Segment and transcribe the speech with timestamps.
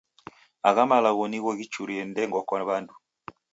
[0.69, 2.95] Agha malagho nigho ghichurie ndengwa kwa w'andu.